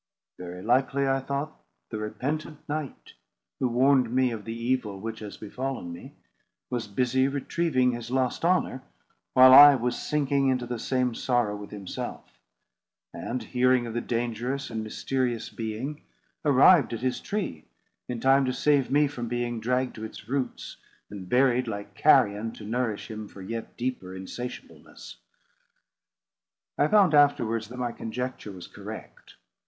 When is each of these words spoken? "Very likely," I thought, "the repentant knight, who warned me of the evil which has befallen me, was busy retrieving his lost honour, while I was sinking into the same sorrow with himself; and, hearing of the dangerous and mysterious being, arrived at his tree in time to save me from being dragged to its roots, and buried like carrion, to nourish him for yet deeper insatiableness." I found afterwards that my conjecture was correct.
"Very 0.39 0.63
likely," 0.63 1.07
I 1.07 1.19
thought, 1.19 1.63
"the 1.91 1.99
repentant 1.99 2.67
knight, 2.67 3.13
who 3.59 3.67
warned 3.67 4.09
me 4.11 4.31
of 4.31 4.45
the 4.45 4.55
evil 4.57 4.99
which 4.99 5.19
has 5.19 5.37
befallen 5.37 5.93
me, 5.93 6.15
was 6.71 6.87
busy 6.87 7.27
retrieving 7.27 7.91
his 7.91 8.09
lost 8.09 8.43
honour, 8.43 8.81
while 9.33 9.53
I 9.53 9.75
was 9.75 9.95
sinking 10.01 10.47
into 10.49 10.65
the 10.65 10.79
same 10.79 11.13
sorrow 11.13 11.55
with 11.55 11.69
himself; 11.69 12.39
and, 13.13 13.43
hearing 13.43 13.85
of 13.85 13.93
the 13.93 14.01
dangerous 14.01 14.71
and 14.71 14.83
mysterious 14.83 15.49
being, 15.51 16.01
arrived 16.43 16.93
at 16.93 17.01
his 17.01 17.19
tree 17.21 17.65
in 18.07 18.19
time 18.19 18.43
to 18.45 18.53
save 18.53 18.89
me 18.89 19.05
from 19.05 19.27
being 19.27 19.59
dragged 19.59 19.93
to 19.97 20.03
its 20.03 20.27
roots, 20.27 20.77
and 21.11 21.29
buried 21.29 21.67
like 21.67 21.93
carrion, 21.93 22.51
to 22.53 22.63
nourish 22.65 23.11
him 23.11 23.27
for 23.27 23.43
yet 23.43 23.77
deeper 23.77 24.15
insatiableness." 24.15 25.17
I 26.75 26.87
found 26.87 27.13
afterwards 27.13 27.67
that 27.67 27.77
my 27.77 27.91
conjecture 27.91 28.51
was 28.51 28.65
correct. 28.65 29.35